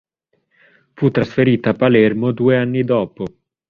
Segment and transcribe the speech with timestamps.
[0.95, 3.25] Fu trasferita a Palermo due anni dopo.